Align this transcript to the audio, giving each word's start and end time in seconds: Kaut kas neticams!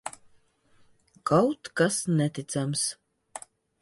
Kaut 1.29 1.63
kas 1.77 1.97
neticams! 2.17 2.81